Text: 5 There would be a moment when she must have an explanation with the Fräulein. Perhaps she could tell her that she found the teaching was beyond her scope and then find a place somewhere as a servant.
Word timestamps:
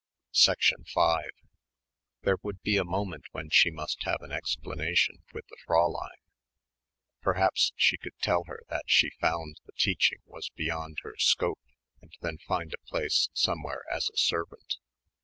5 0.35 0.55
There 2.23 2.37
would 2.41 2.63
be 2.63 2.77
a 2.77 2.83
moment 2.83 3.25
when 3.33 3.51
she 3.51 3.69
must 3.69 4.01
have 4.01 4.21
an 4.23 4.31
explanation 4.31 5.21
with 5.31 5.45
the 5.45 5.57
Fräulein. 5.67 6.17
Perhaps 7.21 7.71
she 7.75 7.99
could 7.99 8.17
tell 8.19 8.45
her 8.45 8.61
that 8.69 8.85
she 8.87 9.11
found 9.21 9.57
the 9.67 9.73
teaching 9.77 10.21
was 10.25 10.49
beyond 10.55 10.97
her 11.03 11.13
scope 11.19 11.61
and 12.01 12.17
then 12.19 12.39
find 12.47 12.73
a 12.73 12.89
place 12.89 13.29
somewhere 13.33 13.83
as 13.93 14.09
a 14.11 14.17
servant. 14.17 14.77